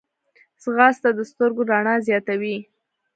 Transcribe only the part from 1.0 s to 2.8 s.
د سترګو رڼا زیاتوي